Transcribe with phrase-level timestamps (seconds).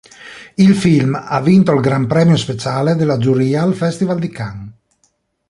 [0.55, 4.73] Il film ha vinto il gran premio speciale della Giuria al festival di Cannes.